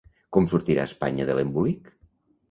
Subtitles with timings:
[0.35, 1.93] ’Com sortirà Espanya de l’embolic?